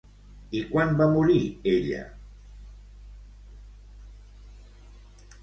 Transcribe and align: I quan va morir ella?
I 0.59 0.61
quan 0.69 0.95
va 1.01 1.07
morir 1.15 1.41
ella? 1.73 1.99